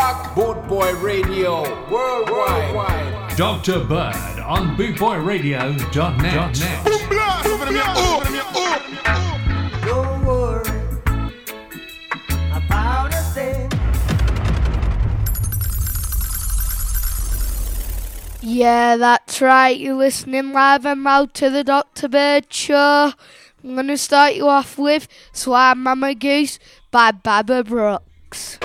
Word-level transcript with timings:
rock. 0.00 0.34
Boot 0.34 0.68
Boy 0.68 0.94
Radio 0.96 1.62
worldwide. 1.90 3.36
Dr. 3.36 3.84
Bird 3.84 4.40
on 4.40 4.76
bootboyradio.net. 4.76 6.54
Don't 9.84 10.24
worry 10.24 10.68
about 12.52 13.12
a 13.12 13.22
thing. 13.34 13.70
Yeah, 18.42 18.96
that's 18.96 19.40
right. 19.40 19.78
You're 19.78 19.94
listening 19.94 20.52
live 20.52 20.86
and 20.86 21.04
loud 21.04 21.34
to 21.34 21.50
the 21.50 21.62
Dr. 21.62 22.08
Bird 22.08 22.52
Show. 22.52 23.12
I'm 23.62 23.74
going 23.74 23.88
to 23.88 23.98
start 23.98 24.34
you 24.34 24.48
off 24.48 24.78
with 24.78 25.06
Swam 25.32 25.82
Mama 25.82 26.14
Goose 26.14 26.58
by 26.90 27.12
Baba 27.12 27.62
Brooks. 27.62 28.58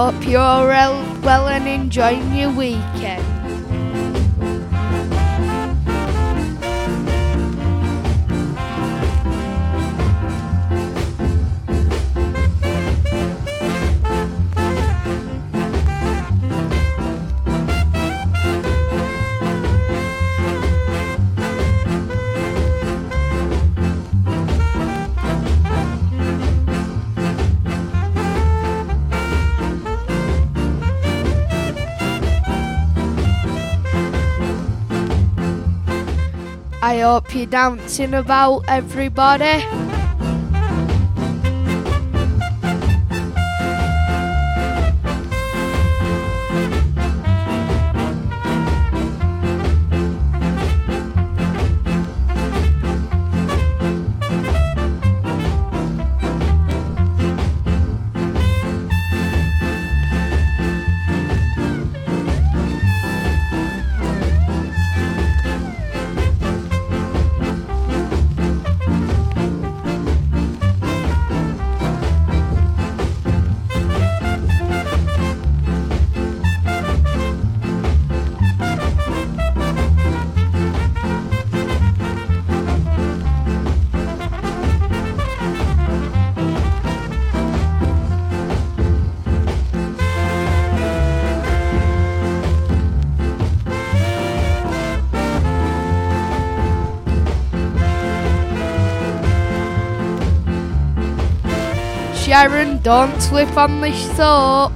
Hope 0.00 0.26
you're 0.26 0.40
all 0.40 0.66
well, 1.22 1.46
and 1.48 1.68
enjoying 1.68 2.34
your 2.34 2.50
weekend. 2.56 3.19
I 36.90 36.98
hope 36.98 37.32
you're 37.36 37.46
dancing 37.46 38.14
about, 38.14 38.64
everybody. 38.66 39.89
Sharon, 102.40 102.78
don't 102.78 103.20
slip 103.20 103.54
on 103.54 103.82
the 103.82 103.92
soap. 104.16 104.72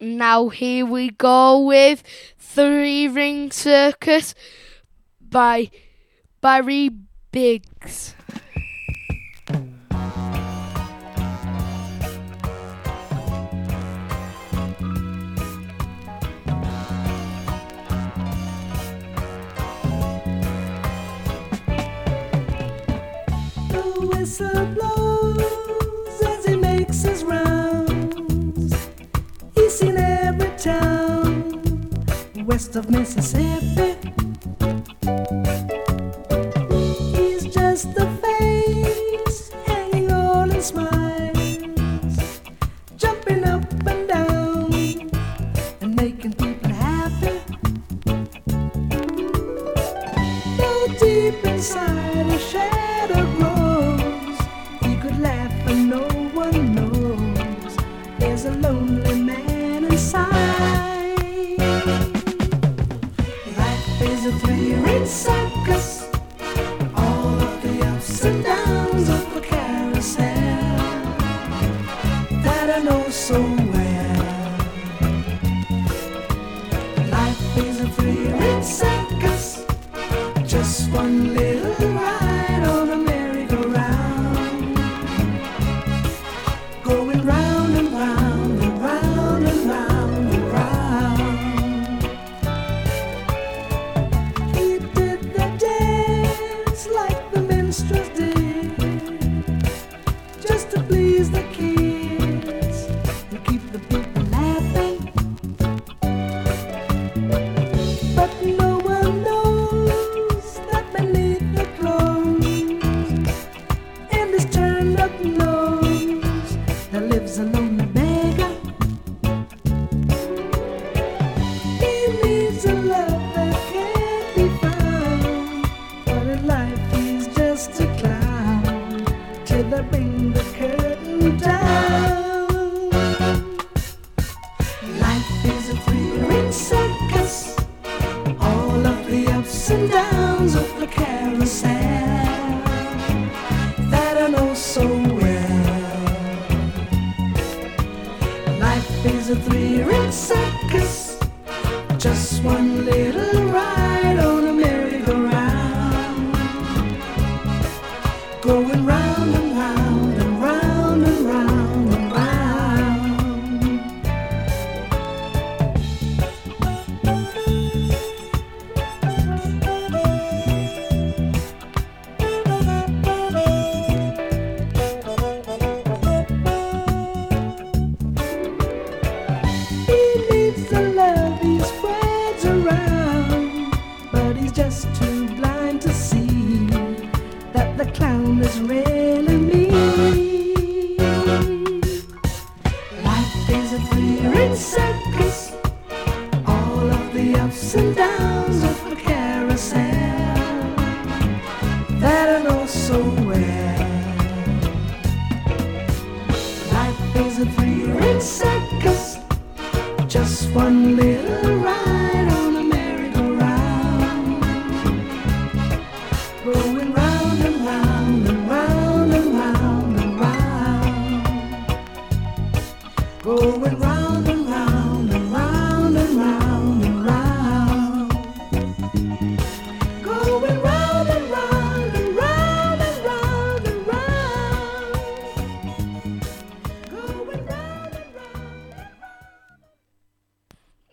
Now 0.00 0.48
here 0.48 0.86
we 0.86 1.10
go 1.10 1.58
with 1.60 2.02
Three 2.38 3.08
Ring 3.08 3.50
Circus 3.50 4.34
by 5.20 5.70
Barry 6.40 6.90
Biggs. 7.32 8.14
Whistle 23.98 24.66
blows 24.74 26.22
as 26.26 26.44
he 26.44 26.56
makes 26.56 27.02
his 27.02 27.24
rounds. 27.24 28.74
He's 29.54 29.80
in 29.82 29.96
every 29.96 30.50
town 30.58 31.56
west 32.46 32.76
of 32.76 32.88
Mississippi. 32.90 33.95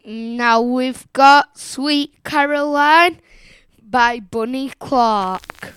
Now 0.06 0.62
we've 0.62 1.12
got 1.14 1.58
Sweet 1.58 2.24
Caroline 2.24 3.20
by 3.82 4.20
Bunny 4.20 4.72
Clark. 4.78 5.74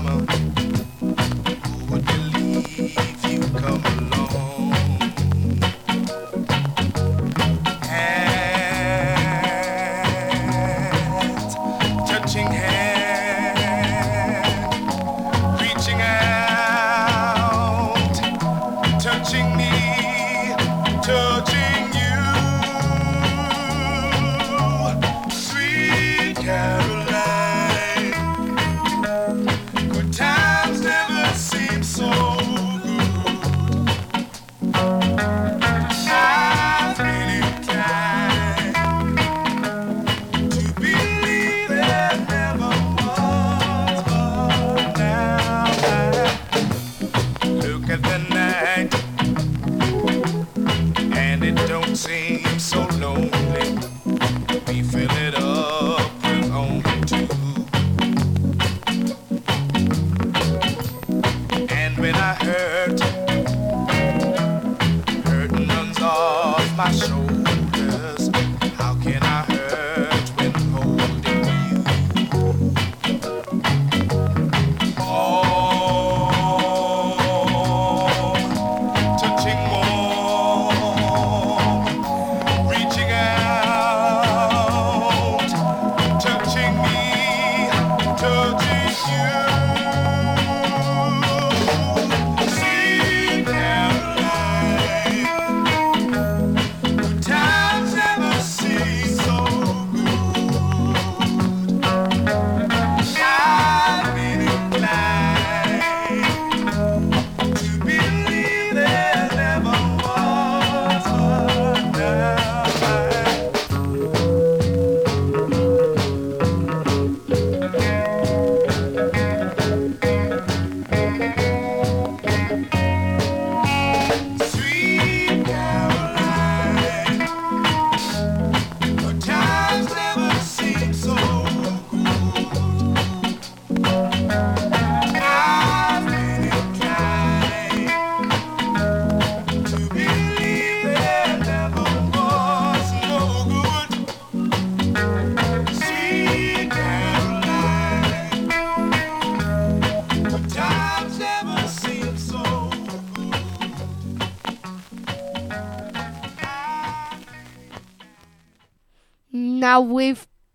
Summer. 0.00 0.37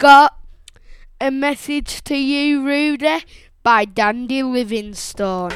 got 0.03 0.38
a 1.22 1.31
message 1.31 2.03
to 2.03 2.17
you, 2.17 2.65
Rudy, 2.65 3.24
by 3.63 3.86
Dandy 3.86 4.43
Livingstone. 4.43 5.53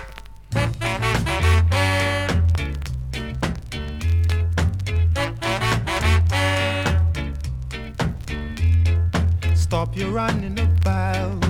Stop 9.54 9.98
your 9.98 10.12
running 10.12 10.58
about. 10.58 11.44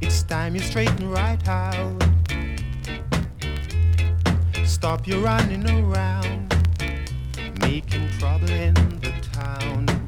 It's 0.00 0.22
time 0.22 0.54
you 0.54 0.60
straighten 0.60 1.10
right 1.10 1.48
out. 1.48 2.00
Stop 4.64 5.08
your 5.08 5.18
running 5.18 5.68
around, 5.68 6.54
making 7.60 8.08
trouble 8.20 8.50
in 8.50 8.74
the 9.00 9.12
town. 9.32 10.03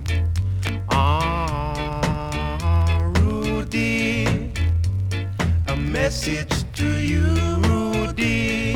Rudy, 3.21 4.51
a 5.69 5.77
message 5.77 6.65
to 6.73 6.89
you, 6.99 7.27
Rudy, 7.69 8.75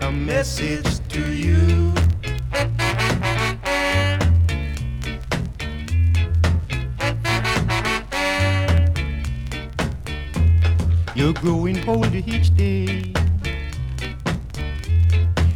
a 0.00 0.10
message 0.10 0.98
to 1.08 1.32
you. 1.32 1.92
You're 11.14 11.32
growing 11.34 11.88
older 11.88 12.22
each 12.26 12.56
day. 12.56 13.12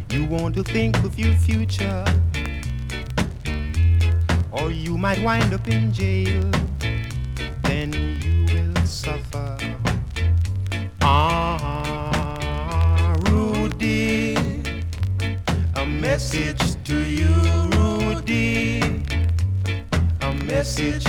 You 0.09 0.25
want 0.27 0.55
to 0.55 0.63
think 0.63 0.95
of 1.03 1.19
your 1.19 1.33
future, 1.33 2.05
or 4.51 4.71
you 4.71 4.97
might 4.97 5.21
wind 5.21 5.53
up 5.53 5.67
in 5.67 5.91
jail. 5.91 6.49
Then 7.63 7.93
you 8.21 8.45
will 8.53 8.85
suffer. 8.85 9.57
Ah, 11.01 12.25
Rudy, 13.29 14.35
a 15.75 15.85
message 15.85 16.83
to 16.85 16.97
you, 16.97 17.33
Rudy, 17.75 19.03
a 20.21 20.33
message 20.45 21.05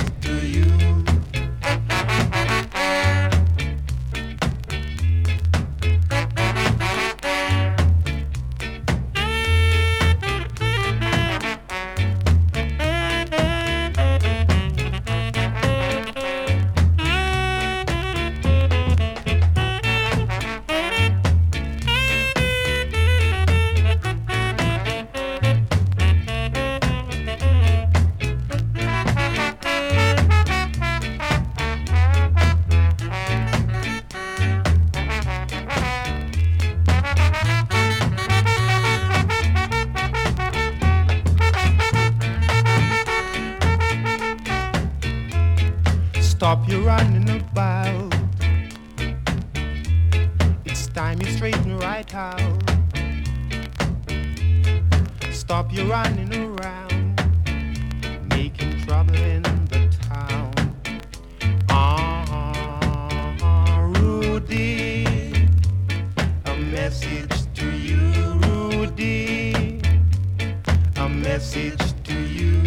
message 71.59 72.03
to 72.03 72.13
you. 72.13 72.61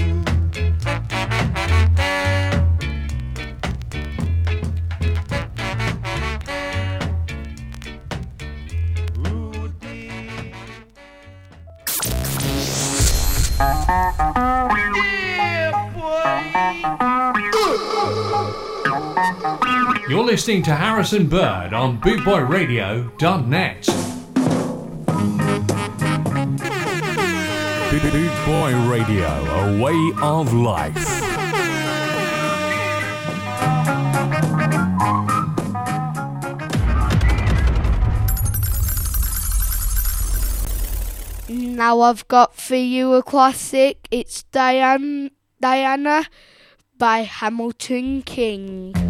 You're 20.08 20.24
listening 20.24 20.62
to 20.64 20.74
Harrison 20.74 21.26
Bird 21.26 21.72
on 21.72 22.00
bootboyradio.net. 22.00 24.01
Boot 27.92 28.32
Boy 28.46 28.74
Radio, 28.88 29.28
a 29.28 29.78
way 29.78 30.12
of 30.22 30.54
life. 30.54 30.96
Now 41.50 42.00
I've 42.00 42.26
got 42.28 42.54
for 42.54 42.76
you 42.76 43.12
a 43.12 43.22
classic. 43.22 44.08
It's 44.10 44.44
Diane, 44.44 45.30
Diana 45.60 46.24
by 46.96 47.18
Hamilton 47.18 48.22
King. 48.22 49.01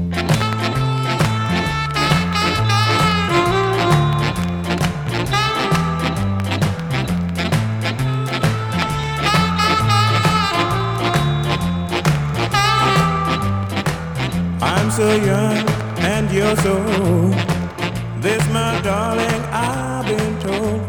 So 14.97 15.15
young 15.15 15.57
and 16.01 16.31
you're 16.31 16.55
so 16.57 16.77
old. 17.01 17.33
This, 18.21 18.47
my 18.51 18.79
darling, 18.83 19.41
I've 19.51 20.05
been 20.05 20.39
told. 20.39 20.81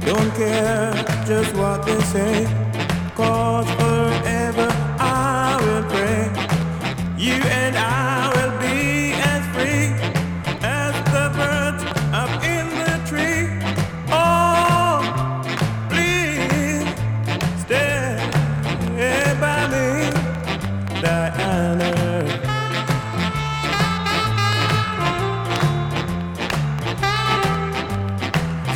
Don't 0.00 0.30
care 0.34 0.94
just 1.26 1.54
what 1.54 1.84
they 1.84 2.00
say, 2.14 2.46
cause 3.14 3.68
forever 3.72 4.68
I 4.98 5.58
will 5.62 5.84
pray. 5.92 6.22
You 7.18 7.34
and 7.34 7.71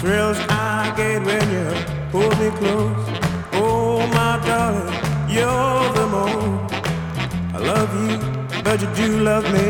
thrills 0.06 0.38
I 0.48 0.94
get 0.96 1.20
when 1.28 1.46
you 1.56 1.66
hold 2.14 2.34
me 2.38 2.48
close. 2.60 3.06
Oh, 3.54 4.06
my 4.18 4.34
darling, 4.46 4.94
you're 5.36 5.86
the 5.98 6.06
most. 6.14 6.74
I 7.56 7.58
love 7.72 7.90
you, 8.02 8.14
but 8.62 8.76
you 8.82 8.88
do 9.00 9.08
love 9.30 9.46
me. 9.56 9.68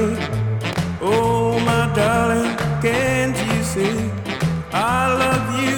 Oh, 1.00 1.58
my 1.70 1.84
darling, 1.94 2.54
can't 2.82 3.38
you 3.48 3.62
see? 3.72 3.96
I 4.72 5.00
love 5.22 5.46
you 5.62 5.75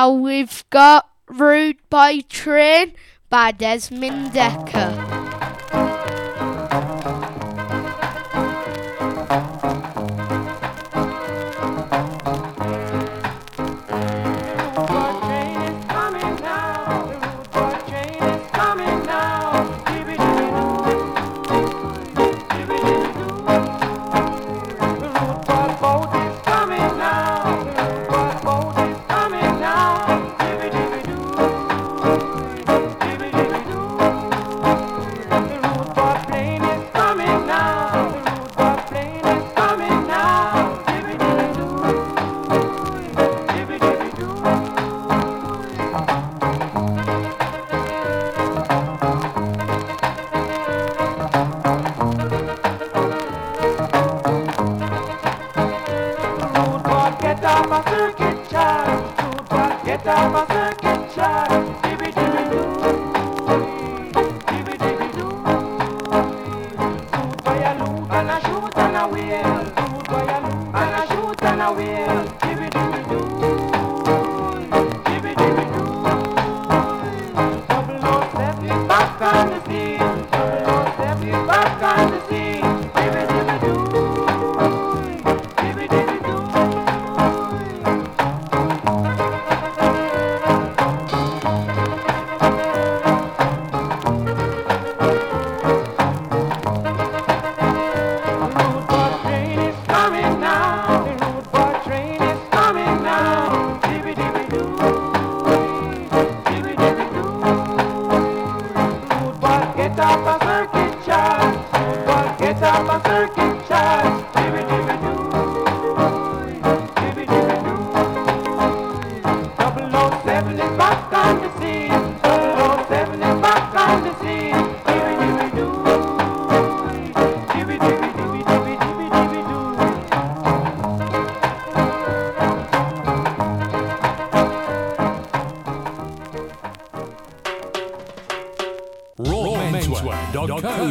Now 0.00 0.12
we've 0.12 0.64
got 0.70 1.10
Rude 1.28 1.76
Boy 1.90 2.20
Train 2.26 2.94
by 3.28 3.52
Desmond 3.52 4.32
Dekker. 4.32 5.19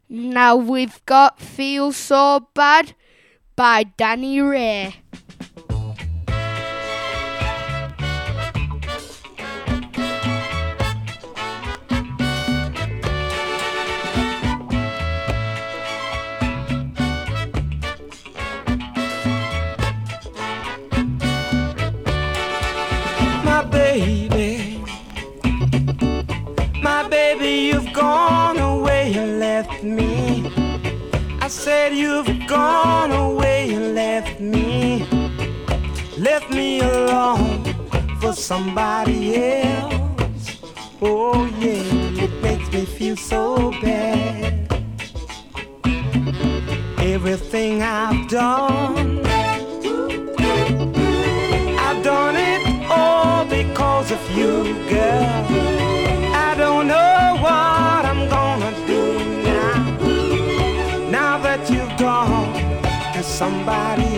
Now 0.08 0.56
we've 0.56 1.04
got 1.06 1.38
Feel 1.40 1.92
So 1.92 2.48
Bad 2.54 2.94
by 3.56 3.82
Danny 3.84 4.40
Ray. 4.40 4.94
Somebody 38.50 39.36
else. 39.36 40.58
Oh 41.00 41.46
yeah, 41.60 42.24
it 42.24 42.32
makes 42.42 42.68
me 42.72 42.84
feel 42.84 43.16
so 43.16 43.70
bad. 43.80 44.66
Everything 46.98 47.80
I've 47.80 48.28
done 48.28 49.20
I've 51.86 52.02
done 52.02 52.36
it 52.50 52.62
all 52.90 53.44
because 53.44 54.10
of 54.10 54.22
you, 54.36 54.54
girl. 54.94 55.46
I 56.48 56.50
don't 56.62 56.88
know 56.88 57.18
what 57.46 58.00
I'm 58.10 58.22
gonna 58.36 58.72
do 58.94 59.02
now. 59.54 59.78
Now 61.18 61.38
that 61.46 61.60
you've 61.72 61.96
gone 62.08 62.52
to 63.14 63.22
somebody 63.22 64.10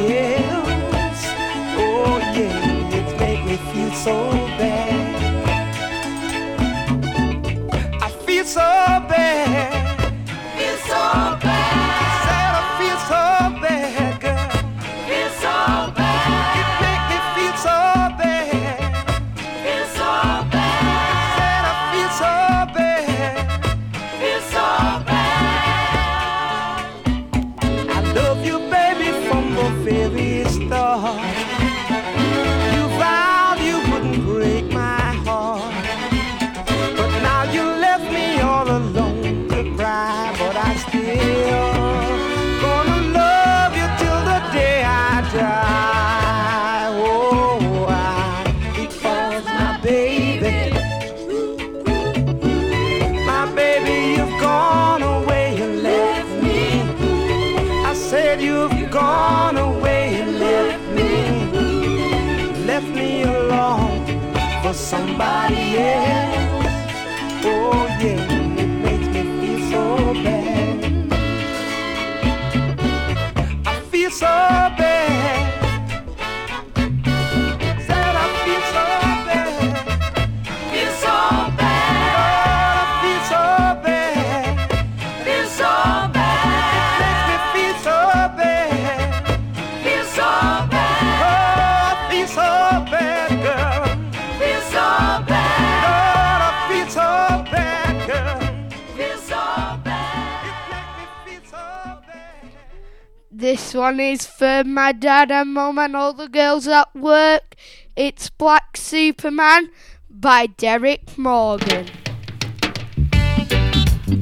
One 103.74 104.00
is 104.00 104.26
for 104.26 104.64
my 104.64 104.92
dad 104.92 105.30
and 105.30 105.54
mum 105.54 105.78
and 105.78 105.96
all 105.96 106.12
the 106.12 106.28
girls 106.28 106.68
at 106.68 106.94
work. 106.94 107.54
It's 107.96 108.28
Black 108.28 108.76
Superman 108.76 109.70
by 110.10 110.46
Derek 110.46 111.16
Morgan. 111.16 111.86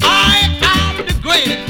I 0.03 0.61
am 0.63 1.07
the 1.07 1.21
greatest. 1.21 1.70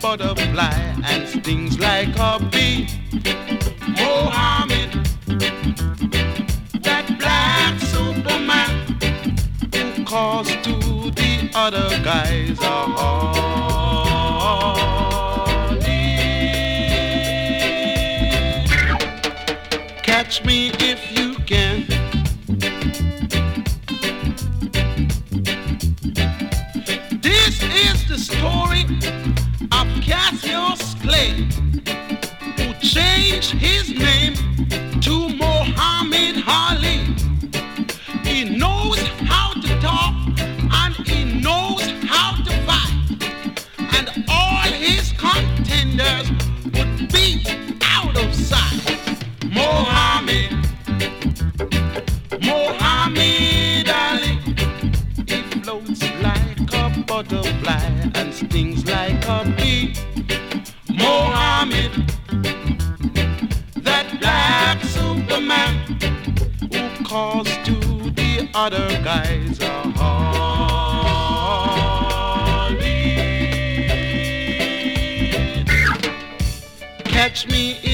butterfly 0.00 0.94
and 1.04 1.28
stings 1.28 1.78
like 1.78 2.16
a 2.16 2.38
bee. 2.50 2.88
Mohammed, 3.98 4.92
that 6.82 7.06
black 7.18 7.78
Superman, 7.80 8.96
who 9.74 10.04
calls 10.04 10.48
to 10.48 11.10
the 11.10 11.50
other 11.54 11.88
guys 12.02 12.58
a 12.60 13.69
butterfly 57.30 58.10
and 58.14 58.34
stings 58.34 58.84
like 58.86 59.24
a 59.26 59.44
bee. 59.56 59.94
Mohammed, 60.88 61.92
that 63.76 64.18
black 64.20 64.82
Superman 64.84 65.74
who 66.72 67.04
calls 67.04 67.48
to 67.64 67.74
the 68.10 68.48
other 68.54 68.88
guys 69.04 69.58
a 69.60 69.82
hardie. 69.94 70.40
Catch 77.04 77.46
me 77.48 77.89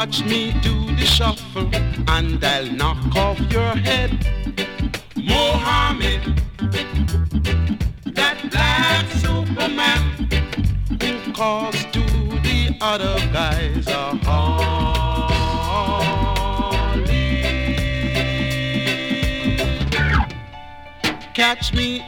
watch 0.00 0.24
me 0.24 0.50
do 0.62 0.96
the 0.96 1.04
shuffle 1.04 1.68
and 2.08 2.42
I'll 2.42 2.72
knock 2.72 3.16
off 3.16 3.38
your 3.52 3.74
head. 3.86 4.10
Mohammed, 5.14 6.42
that 8.06 8.38
black 8.50 9.06
Superman 9.24 10.00
who 11.02 11.32
caused 11.34 11.92
to 11.92 12.00
the 12.46 12.74
other 12.80 13.14
guys 13.30 13.86
a 13.88 14.16
holly. 14.24 14.80
Catch 21.34 21.74
me 21.74 22.00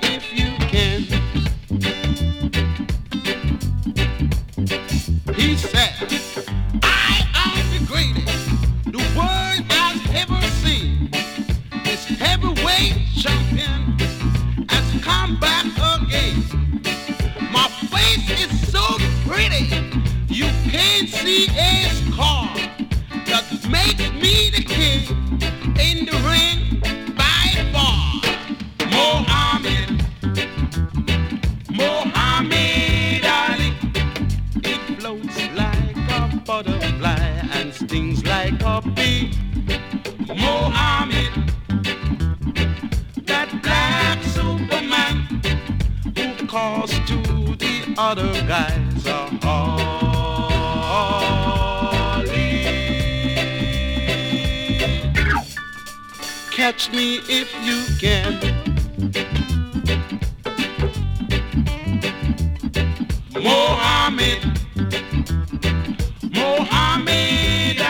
Mohammed, 66.32 67.80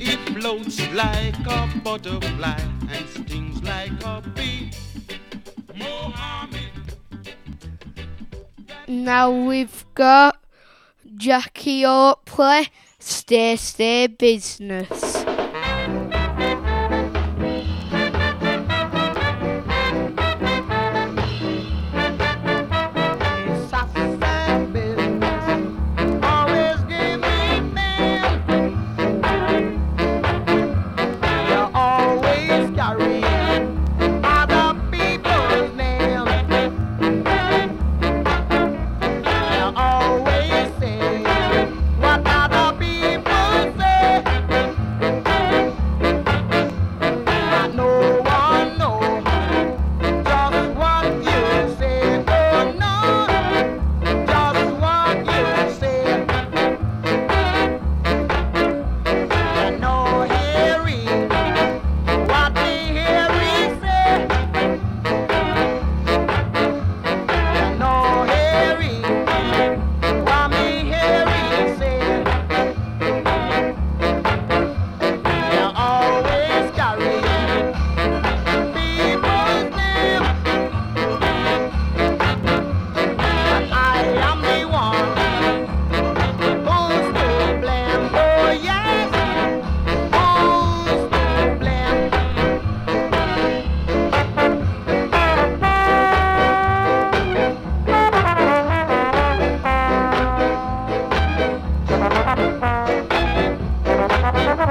It 0.00 0.18
floats 0.34 0.80
like 0.92 1.38
a 1.46 1.80
butterfly 1.84 2.60
and 2.90 3.08
stings 3.08 3.62
like 3.62 4.02
a 4.04 4.22
bee. 4.34 4.70
Now 8.88 9.30
we've 9.30 9.84
got 9.94 10.42
Jackie 11.16 11.84
Oakley, 11.86 12.68
Stay 12.98 13.56
Stay 13.56 14.06
Business. 14.08 15.35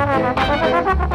Thank 0.05 1.09
you. 1.09 1.14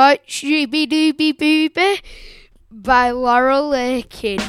Got 0.00 0.26
Shooby 0.26 0.88
Dooby 0.88 1.36
Booby 1.36 2.00
by 2.72 3.10
Laurel 3.10 3.74
Aitken. 3.74 4.40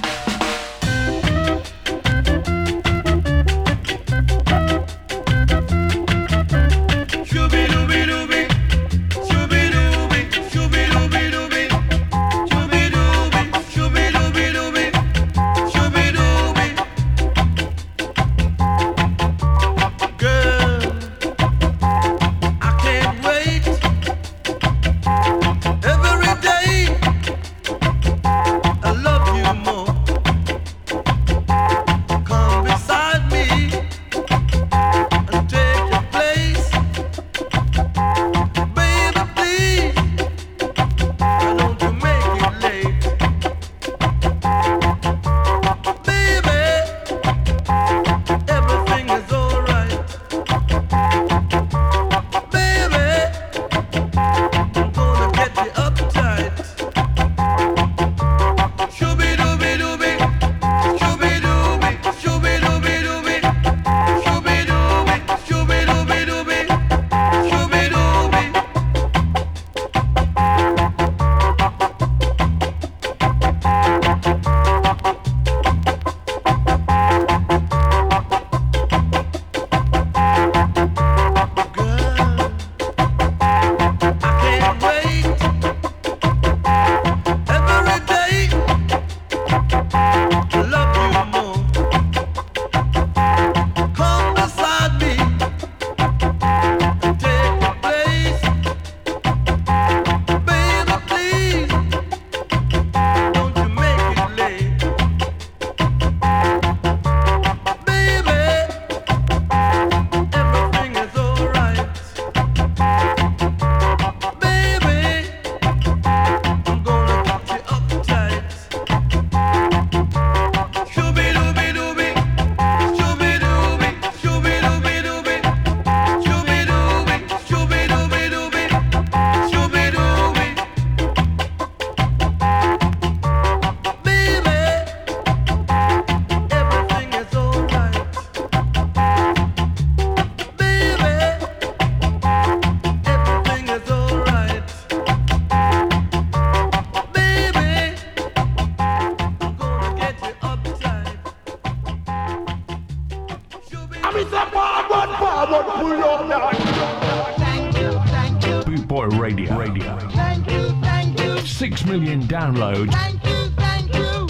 Boy 158.91 159.07
Radio. 159.07 159.57
Radio. 159.57 159.97
Thank 160.09 160.51
you, 160.51 160.69
thank 160.81 161.17
you, 161.17 161.39
Six 161.47 161.85
million 161.85 162.23
downloads 162.23 162.91
thank 162.91 163.23
you, 163.23 163.47
thank 163.55 163.93
you. 163.93 164.27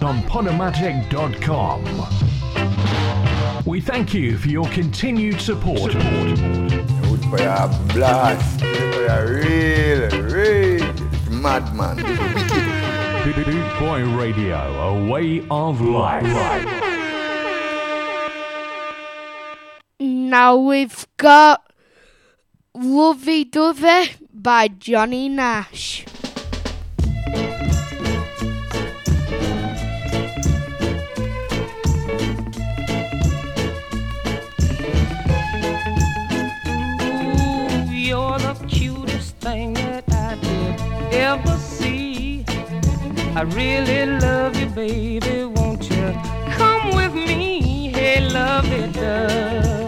on 0.00 0.22
Podomatic.com. 0.22 1.84
We 3.66 3.82
thank 3.82 4.14
you 4.14 4.38
for 4.38 4.48
your 4.48 4.66
continued 4.70 5.42
support. 5.42 5.92
Good 5.92 6.38
for 7.26 7.38
your 7.38 7.68
blast. 7.92 8.60
Good 8.60 8.94
for 8.94 9.02
your 9.02 9.26
real, 9.42 10.08
real 10.24 10.94
madman. 11.30 11.96
Boot 13.24 13.78
Boy 13.78 14.04
Radio, 14.16 14.56
a 14.56 15.06
way 15.06 15.46
of 15.50 15.82
life. 15.82 16.24
Now 20.00 20.56
we've 20.56 21.06
got 21.18 21.67
Lovey 22.80 23.44
Dovey 23.44 24.10
by 24.32 24.68
Johnny 24.68 25.28
Nash. 25.28 26.04
Thing 39.40 39.72
that 39.74 40.04
I 40.12 40.34
did 40.34 41.14
ever 41.14 41.56
see. 41.58 42.44
I 43.34 43.42
really 43.42 44.04
love 44.18 44.56
you, 44.58 44.66
baby. 44.66 45.44
Won't 45.44 45.88
you 45.88 46.12
come 46.50 46.94
with 46.96 47.14
me? 47.14 47.88
Hey, 47.92 48.28
love 48.28 48.70
it, 48.70 48.96
love 48.96 49.87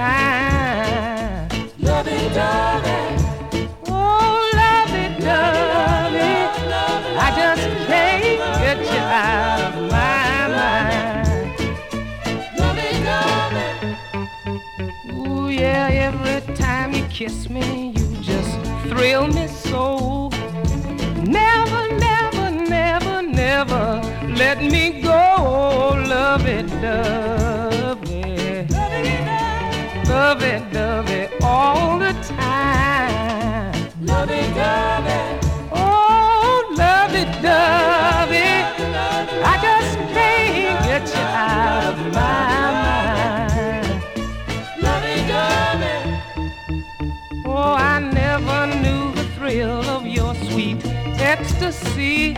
time. 0.00 1.48
Lovey 1.78 2.22
dovey. 2.38 3.04
Oh, 3.86 4.50
it. 5.02 5.12
dovey. 5.26 6.32
I 7.24 7.28
just 7.40 7.64
can't 7.86 8.40
get 8.62 8.78
you 8.94 9.04
out 9.24 9.60
of 9.68 9.74
my 9.96 10.36
mind. 10.58 11.50
Lovey 12.60 12.92
dovey. 13.08 13.70
Ooh, 15.12 15.48
yeah, 15.62 16.08
every 16.08 16.40
time 16.54 16.88
you 16.94 17.04
kiss 17.18 17.50
me, 17.50 17.66
you 17.96 18.06
just 18.30 18.52
thrill 18.88 19.26
me 19.26 19.46
so. 19.48 20.30
Never, 21.40 21.82
never, 22.08 22.46
never, 22.78 23.16
never 23.42 23.84
let 24.42 24.58
me 24.74 25.02
go, 25.02 25.20
Oh, 25.36 26.04
love 26.14 26.46
it, 26.46 26.66
dovey 26.80 27.49
lovey-dovey 30.20 31.28
all 31.42 31.98
the 31.98 32.12
time. 32.38 33.72
Lovey-dovey. 34.12 35.22
Oh, 35.72 36.74
lovey-dovey. 36.84 38.50
I 39.52 39.54
just 39.66 39.92
can't 40.14 40.78
get 40.90 41.04
you 41.16 41.26
out 41.48 41.84
of 41.90 41.96
my 42.18 42.56
mind. 42.84 43.88
Lovey-dovey. 44.88 45.96
Oh, 47.46 47.74
I 47.92 47.98
never 48.00 48.60
knew 48.82 49.04
the 49.18 49.26
thrill 49.36 49.84
of 49.96 50.06
your 50.06 50.34
sweet 50.50 50.84
ecstasy. 51.32 52.34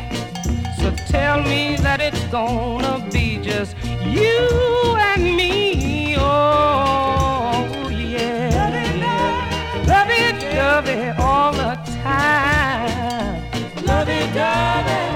So 0.79 0.87
tell 1.09 1.43
me 1.43 1.63
that 1.87 2.01
it's 2.01 2.25
gonna 2.39 3.05
be 3.11 3.27
just 3.39 3.75
you 4.17 4.39
and 5.11 5.25
me. 5.37 5.62
lovey 10.95 11.23
all 11.23 11.53
the 11.53 11.75
time. 12.03 13.43
Lovey. 13.85 15.12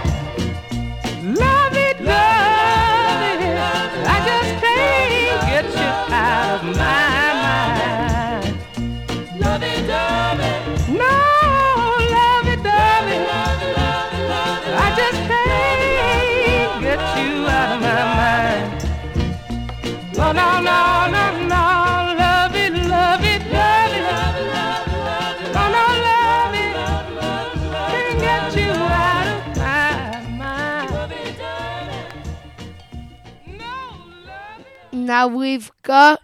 Now 35.17 35.29
we've 35.29 35.71
got 35.83 36.21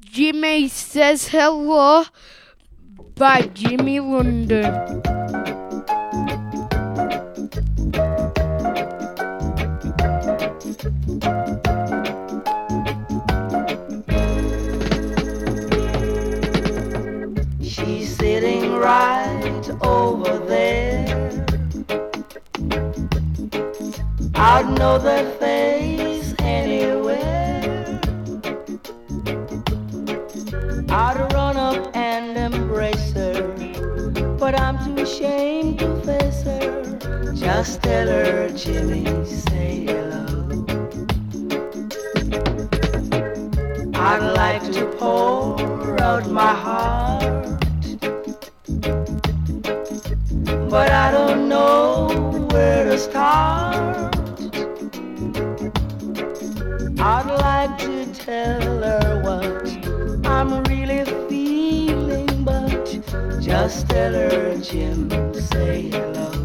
Jimmy 0.00 0.68
Says 0.68 1.28
Hello 1.28 2.04
by 3.14 3.40
Jimmy 3.54 4.00
London. 4.00 5.00
She's 17.62 18.14
sitting 18.14 18.74
right 18.74 19.70
over 19.80 20.38
there. 20.40 21.46
I 24.34 24.62
know 24.64 24.98
the 24.98 25.34
thing. 25.40 25.81
ashamed, 35.12 35.78
Professor. 35.78 36.82
Just 37.34 37.82
tell 37.82 38.06
her 38.06 38.48
Jimmy 38.50 39.04
say 39.26 39.84
hello. 39.84 40.24
I'd 43.94 44.24
like 44.42 44.64
to 44.72 44.86
pour 44.98 46.00
out 46.00 46.26
my 46.30 46.54
heart, 46.64 47.60
but 50.70 50.90
I 50.90 51.10
don't 51.10 51.46
know 51.48 52.46
where 52.50 52.84
to 52.84 52.98
start. 52.98 54.16
I'd 56.98 57.30
like 57.48 57.78
to 57.86 58.06
tell 58.14 58.62
her 58.88 59.20
what 59.24 60.26
I'm 60.26 60.62
really. 60.64 60.81
Just 63.40 63.90
tell 63.90 64.14
her 64.14 64.56
Jim 64.56 65.10
say 65.34 65.90
hello. 65.90 66.41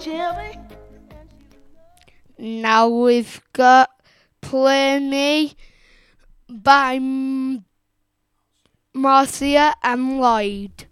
Jerry. 0.00 0.58
Now 2.38 2.88
we've 2.88 3.42
got 3.52 3.90
Play 4.40 4.98
Me 4.98 5.54
by 6.48 6.98
Marcia 8.94 9.74
and 9.82 10.18
Lloyd. 10.18 10.86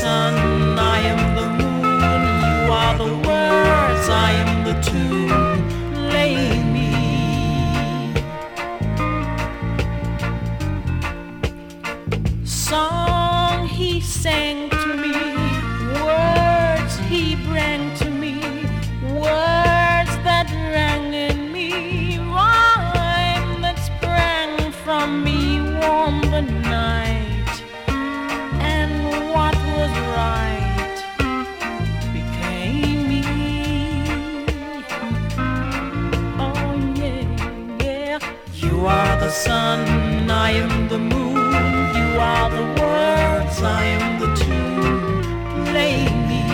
Sun, 0.00 0.55
sun, 39.44 40.30
I 40.30 40.50
am 40.52 40.88
the 40.88 40.98
moon. 40.98 41.36
You 41.98 42.08
are 42.32 42.48
the 42.58 42.66
words, 42.80 43.56
I 43.62 43.82
am 43.96 44.06
the 44.22 44.30
tune. 44.42 45.74
Lay 45.76 46.04
me. 46.30 46.44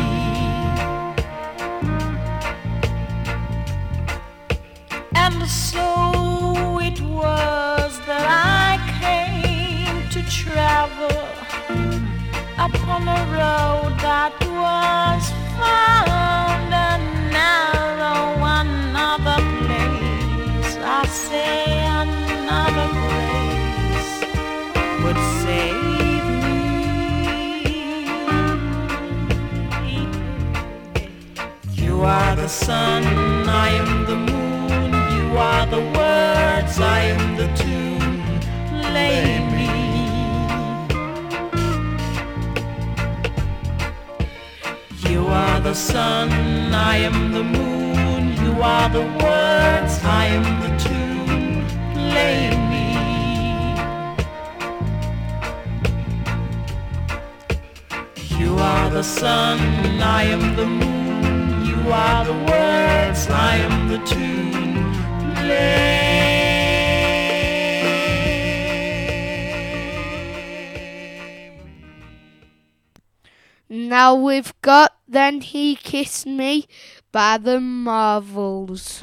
And 5.15 5.49
so 5.49 5.87
it 6.89 7.01
was 7.01 7.93
that 8.09 8.27
I 8.67 8.73
came 9.03 9.99
to 10.15 10.21
travel 10.41 11.21
upon 12.67 13.03
a 13.19 13.23
road 13.39 13.93
that 14.07 14.35
was 14.61 15.25
found 15.57 16.12
the 32.43 32.49
sun, 32.49 33.05
I 33.49 33.69
am 33.69 34.05
the 34.05 34.17
moon. 34.17 34.91
You 35.17 35.39
are 35.39 35.65
the 35.67 35.83
words, 35.99 36.81
I 36.81 37.01
am 37.15 37.37
the 37.37 37.47
tune. 37.63 38.41
Lay 38.97 39.39
me. 39.55 39.71
You 45.09 45.21
are 45.29 45.61
the 45.61 45.75
sun, 45.75 46.31
I 46.75 46.97
am 47.09 47.31
the 47.31 47.45
moon. 47.45 48.23
You 48.45 48.61
are 48.61 48.89
the 48.89 49.07
words, 49.23 49.95
I 50.03 50.25
am 50.39 50.47
the 50.65 50.73
tune. 50.85 51.65
Lay 52.17 52.51
me. 52.73 52.87
You 58.37 58.51
are 58.59 58.91
the 58.91 59.05
sun, 59.05 59.61
I 60.01 60.25
am 60.25 60.57
the 60.57 60.67
moon. 60.67 60.92
Are 61.95 62.25
the 62.25 62.33
words, 62.33 63.29
I 63.29 63.57
am 63.59 63.89
the 63.89 63.99
tune. 64.07 64.43
Now 73.69 74.15
we've 74.15 74.55
got 74.63 74.97
Then 75.07 75.43
He 75.43 75.77
Kissed 75.77 76.27
Me 76.27 76.67
by 77.13 77.37
the 77.37 77.61
Marvels. 77.61 79.03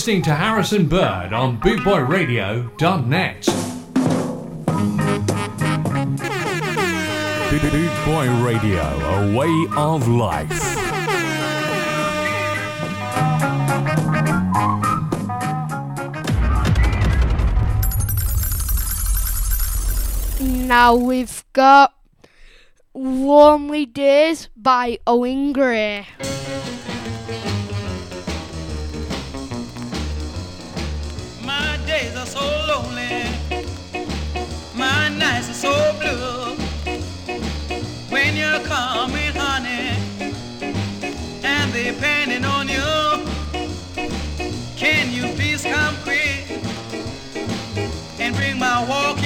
Listening 0.00 0.22
to 0.22 0.34
Harrison 0.34 0.86
Bird 0.86 1.34
on 1.34 1.60
bootboyradio.net. 1.60 3.44
Boot 7.50 8.06
Boy 8.06 8.30
Radio, 8.42 8.80
a 8.80 9.36
way 9.36 9.66
of 9.76 10.08
life. 10.08 10.48
Now 20.40 20.94
we've 20.94 21.44
got 21.52 21.92
Lonely 22.94 23.84
Days 23.84 24.48
by 24.56 24.98
Owen 25.06 25.52
Gray. 25.52 26.06
Depending 41.84 42.44
on 42.44 42.68
you, 42.68 43.24
can 44.76 45.10
you 45.10 45.32
please 45.34 45.62
come 45.62 45.94
quick 46.02 46.44
and 48.18 48.34
bring 48.36 48.58
my 48.58 48.84
walking 48.86 49.19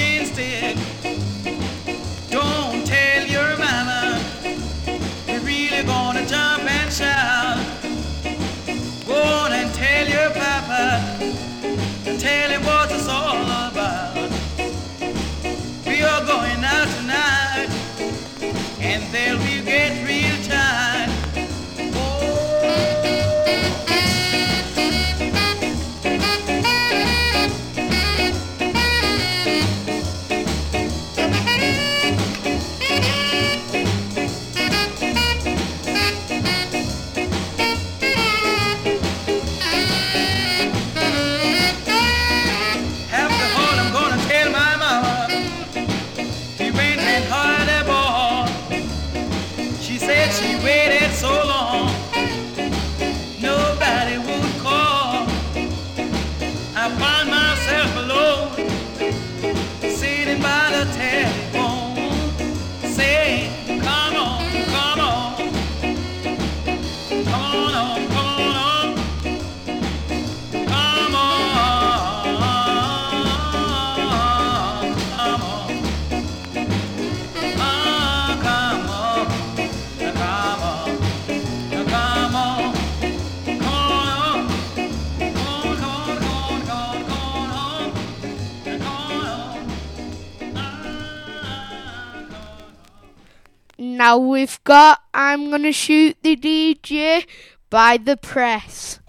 Now 94.67 94.73
got 94.73 95.01
I'm 95.13 95.51
Gonna 95.51 95.71
Shoot 95.71 96.17
the 96.23 96.35
DJ 96.35 97.25
by 97.69 97.97
The 97.97 98.17
Press. 98.17 98.99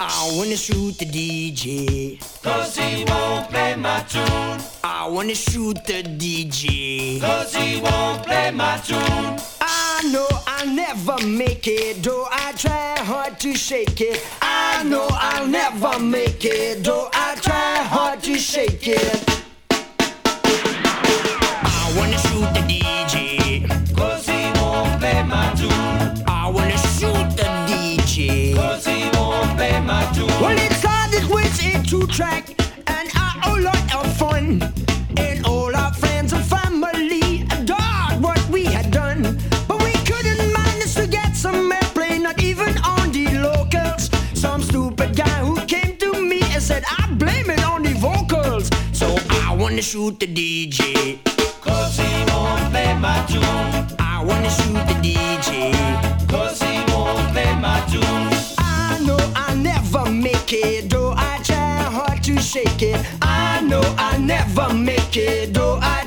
I 0.00 0.32
wanna 0.36 0.56
shoot 0.56 0.98
the 0.98 1.06
DJ. 1.06 2.20
Cause 2.42 2.76
he 2.76 3.04
won't 3.04 3.48
play 3.48 3.74
my 3.76 4.00
tune. 4.08 4.60
I 4.84 5.08
wanna 5.08 5.34
shoot 5.34 5.84
the 5.86 6.02
DJ. 6.02 7.20
Cause 7.20 7.54
he 7.54 7.80
won't 7.80 8.24
play 8.24 8.50
my 8.50 8.78
tune. 8.78 9.57
I 10.00 10.02
know 10.12 10.28
I'll 10.46 10.68
never 10.68 11.26
make 11.26 11.66
it, 11.66 12.04
though 12.04 12.24
I 12.30 12.52
try 12.52 12.94
hard 13.00 13.40
to 13.40 13.52
shake 13.54 14.00
it. 14.00 14.24
I 14.40 14.84
know 14.84 15.08
I'll 15.10 15.48
never 15.48 15.98
make 15.98 16.44
it, 16.44 16.84
though 16.84 17.10
I 17.12 17.34
try 17.42 17.82
hard 17.82 18.22
to 18.22 18.36
shake 18.38 18.86
it. 18.86 19.24
I 21.32 21.94
wanna 21.96 22.16
shoot 22.16 22.46
the 22.54 22.62
DJ. 22.70 23.66
Cause 23.96 24.24
he 24.28 24.52
won't 24.60 25.00
play 25.00 25.20
my 25.24 25.52
tune. 25.56 26.22
I 26.28 26.48
wanna 26.48 26.78
shoot 26.94 27.36
the 27.36 27.48
DJ. 27.66 28.54
Cause 28.54 28.86
he 28.86 29.10
won't 29.18 29.56
play 29.56 29.80
my 29.80 30.08
tune. 30.14 30.28
Well, 30.40 30.56
it 30.56 30.72
started 30.74 31.28
with 31.28 31.60
a 31.64 31.82
two 31.82 32.06
track, 32.06 32.44
shoot 49.88 50.20
the 50.20 50.26
DJ. 50.26 51.18
Cause 51.62 51.96
he 51.96 52.12
won't 52.30 52.70
play 52.70 52.92
my 52.98 53.24
tune. 53.26 53.96
I 53.98 54.22
wanna 54.22 54.50
shoot 54.50 54.84
the 54.86 54.96
DJ. 55.00 55.72
Cause 56.28 56.60
he 56.60 56.84
won't 56.92 57.32
play 57.32 57.54
my 57.56 57.80
tune. 57.88 58.28
I 58.58 59.00
know 59.06 59.18
I 59.34 59.54
never 59.54 60.04
make 60.10 60.52
it, 60.52 60.90
though 60.90 61.14
I 61.16 61.40
try 61.42 61.80
hard 61.96 62.22
to 62.24 62.38
shake 62.38 62.82
it. 62.82 63.00
I 63.22 63.62
know 63.62 63.80
I 63.96 64.18
never 64.18 64.74
make 64.74 65.16
it, 65.16 65.54
though 65.54 65.78
I 65.80 65.97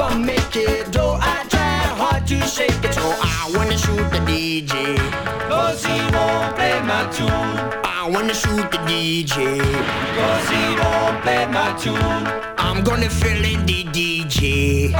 never 0.00 0.18
make 0.18 0.56
it. 0.56 0.92
Though 0.92 1.18
I 1.20 1.44
tried 1.48 1.92
hard 2.00 2.26
to 2.28 2.40
shake 2.46 2.84
it, 2.84 2.94
so 2.94 3.02
I 3.02 3.52
wanna 3.54 3.76
shoot 3.76 4.06
the 4.10 4.20
DJ. 4.28 4.96
Cause 5.48 5.84
he 5.84 5.98
won't 6.14 6.56
play 6.56 6.80
my 6.90 7.02
tune. 7.12 7.54
I 7.84 8.08
wanna 8.12 8.34
shoot 8.34 8.70
the 8.70 8.78
DJ. 8.88 9.60
Cause 10.16 10.48
he 10.54 10.62
won't 10.80 11.22
play 11.22 11.46
my 11.46 11.72
tune. 11.78 12.24
I'm 12.58 12.82
gonna 12.82 13.10
fill 13.10 13.44
in 13.44 13.66
the 13.66 13.84
DJ. 13.96 14.92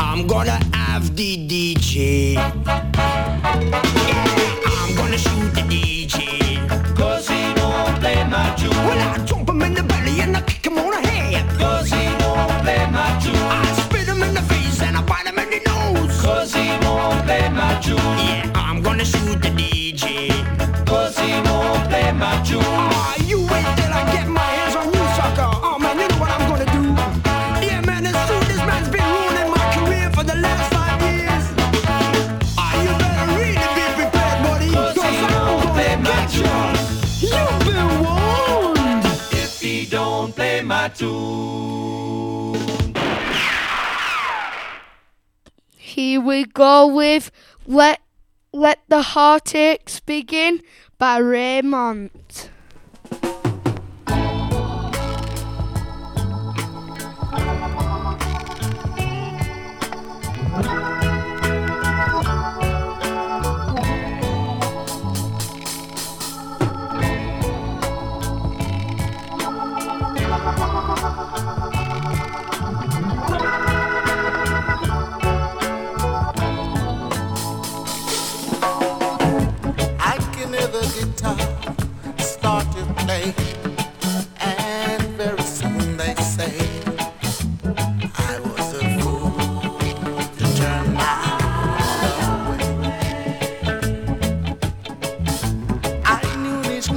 I'm 0.00 0.26
gonna 0.26 0.58
have 0.74 1.14
the 1.16 1.36
DJ. 1.48 2.34
Yeah, 2.34 2.54
I'm 4.78 4.94
gonna 4.96 5.18
shoot 5.18 5.50
the 5.54 5.64
DJ. 5.72 6.16
Cause 6.96 7.28
he 7.28 7.54
don't 7.54 7.98
play 8.00 8.24
my 8.24 8.54
tune. 8.56 8.70
Well, 8.86 9.00
I 9.12 9.24
jump 9.24 9.48
him 9.48 9.62
in 9.62 9.74
the 9.74 9.82
belly 9.82 10.20
and 10.20 10.36
I 10.36 10.40
kick 10.42 10.66
him 10.66 10.78
on 10.78 10.90
the 10.90 11.03
tune. 17.84 17.96
Yeah, 17.96 18.50
I'm 18.54 18.80
gonna 18.82 19.04
shoot 19.04 19.38
the 19.42 19.50
DJ. 19.60 20.30
Cause 20.86 21.18
he 21.18 21.32
won't 21.46 21.84
play 21.90 22.12
my 22.12 22.34
tune. 22.42 22.62
Ah, 22.64 23.14
you 23.30 23.38
wait 23.52 23.68
till 23.76 23.92
I 24.00 24.02
get 24.14 24.26
my 24.26 24.48
hands 24.56 24.74
on 24.80 24.86
you, 24.94 25.04
sucker. 25.18 25.50
Oh 25.66 25.78
man, 25.78 25.98
you 26.00 26.08
know 26.08 26.18
what 26.22 26.30
I'm 26.34 26.44
gonna 26.50 26.68
do. 26.78 26.82
Yeah, 27.66 27.80
man, 27.88 28.06
it's 28.06 28.20
true. 28.26 28.42
This 28.50 28.62
man's 28.68 28.88
been 28.88 29.04
ruining 29.14 29.50
my 29.56 29.64
career 29.76 30.08
for 30.16 30.24
the 30.24 30.36
last 30.46 30.64
five 30.72 30.98
years. 31.08 31.44
Ah, 32.56 32.72
you 32.84 32.92
better 33.02 33.26
really 33.40 33.68
be 33.76 33.84
prepared, 33.98 34.38
buddy. 34.46 34.70
Cause 34.72 34.96
he 35.16 35.22
won't 35.34 35.70
play 35.76 35.94
my 36.08 36.20
tune. 36.34 36.74
You've 37.28 37.60
been 37.68 37.90
warned. 38.02 39.04
If 39.42 39.60
he 39.60 39.84
don't 39.84 40.34
play 40.34 40.62
my 40.62 40.88
tune. 40.88 41.44
Here 45.76 46.20
we 46.20 46.44
go 46.44 46.88
with 46.88 47.30
Let 47.66 48.00
Let 48.52 48.80
the 48.88 49.02
Heartaches 49.02 50.00
Begin 50.00 50.60
by 50.98 51.18
Raymond. 51.18 52.50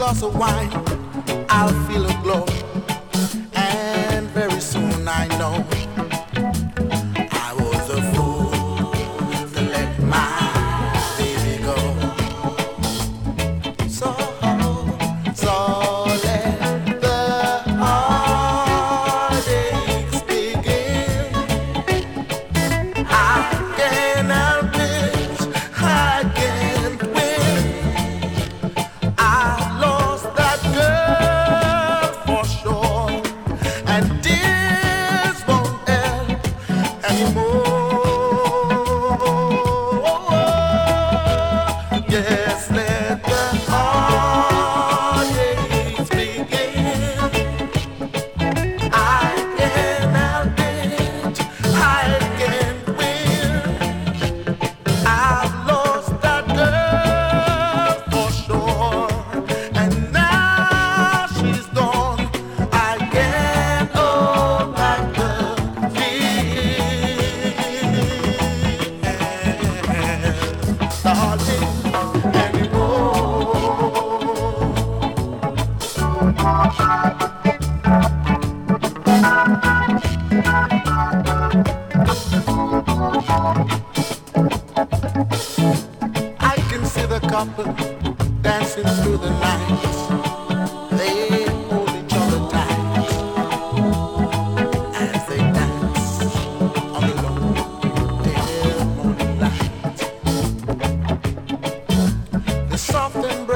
Glass 0.07 0.23
of 0.23 0.37
wine 0.37 0.69
I'll 1.49 1.73
feel 1.87 2.05
a 2.05 2.13
glow, 2.23 2.45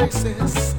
soft 0.10 0.71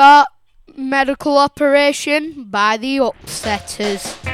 got 0.00 0.28
Medical 0.78 1.36
Operation 1.36 2.44
by 2.44 2.78
the 2.78 2.96
Upsetters. 2.96 4.29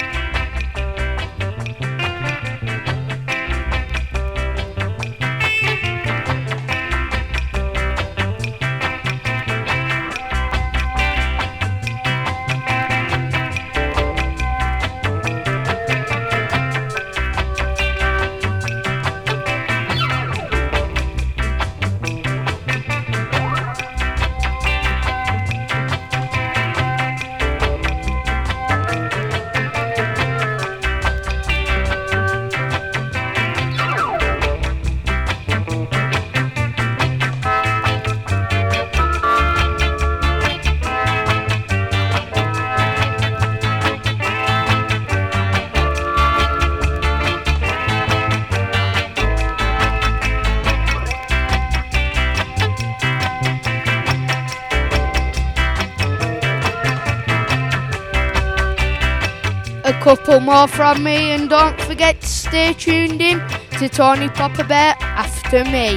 More 60.47 60.69
from 60.69 61.03
me, 61.03 61.33
and 61.33 61.51
don't 61.51 61.81
forget 61.81 62.21
to 62.21 62.27
stay 62.27 62.73
tuned 62.73 63.21
in 63.21 63.41
to 63.81 63.89
Tony 63.89 64.29
Papa 64.29 64.63
Bear 64.63 64.95
after 65.01 65.65
me 65.65 65.97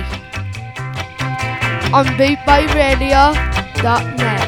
on 1.93 2.07
bootboyradio.net. 2.17 4.38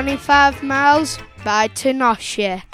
25 0.00 0.62
miles 0.62 1.18
by 1.44 1.68
Tenosha. 1.68 2.69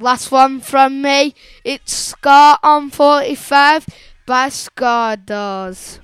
Last 0.00 0.32
one 0.32 0.60
from 0.60 1.02
me. 1.02 1.34
It's 1.62 1.92
Ska 1.92 2.58
on 2.62 2.88
45 2.88 3.84
by 4.24 4.48
Ska-Dows. 4.48 6.00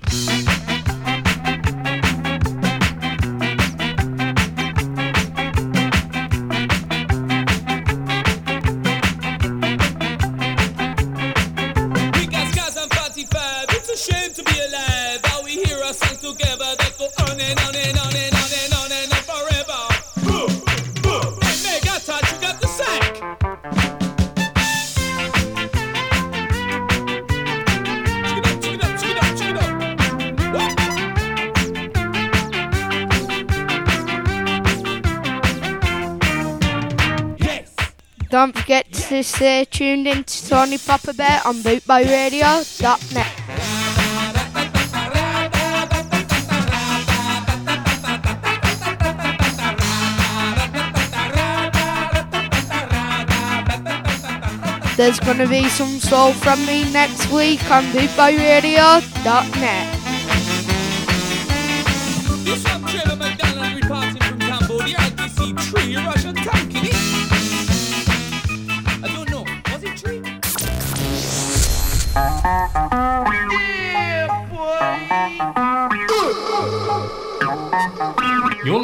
Don't 38.37 38.53
forget 38.55 38.93
to 38.93 39.25
stay 39.25 39.65
tuned 39.65 40.07
in 40.07 40.23
to 40.23 40.49
Tony 40.49 40.77
Papa 40.77 41.15
Bear 41.15 41.41
on 41.47 41.55
bootboyradio.net. 41.63 43.33
There's 54.99 55.19
going 55.21 55.39
to 55.39 55.49
be 55.49 55.67
some 55.71 55.99
soul 55.99 56.35
from 56.35 56.67
me 56.67 56.93
next 56.93 57.33
week 57.33 57.71
on 57.71 57.85
bootboyradio.net. 57.85 59.97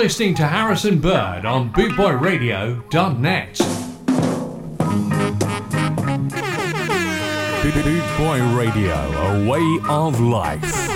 listening 0.03 0.35
to 0.35 0.45
Harrison 0.45 0.99
Bird 0.99 1.45
on 1.45 1.73
BootboyRadio.net. 1.73 3.59
Boot 7.63 8.19
Boy 8.19 8.43
Radio, 8.57 8.95
a 8.95 9.49
way 9.49 9.79
of 9.89 10.19
life. 10.19 10.92